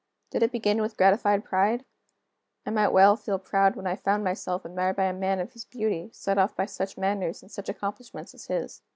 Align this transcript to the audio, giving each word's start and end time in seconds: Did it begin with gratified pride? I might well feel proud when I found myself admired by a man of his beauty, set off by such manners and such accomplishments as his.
Did 0.31 0.41
it 0.41 0.51
begin 0.51 0.81
with 0.81 0.97
gratified 0.97 1.45
pride? 1.45 1.85
I 2.65 2.71
might 2.71 2.87
well 2.87 3.15
feel 3.15 3.37
proud 3.37 3.75
when 3.75 3.85
I 3.85 3.95
found 3.95 4.23
myself 4.23 4.65
admired 4.65 4.95
by 4.95 5.03
a 5.05 5.13
man 5.13 5.39
of 5.39 5.53
his 5.53 5.63
beauty, 5.65 6.09
set 6.11 6.39
off 6.39 6.55
by 6.55 6.65
such 6.65 6.97
manners 6.97 7.43
and 7.43 7.51
such 7.51 7.69
accomplishments 7.69 8.33
as 8.33 8.47
his. 8.47 8.81